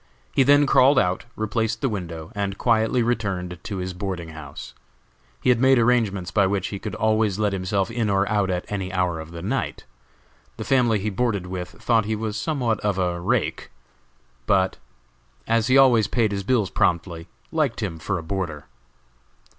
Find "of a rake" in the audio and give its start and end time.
12.79-13.69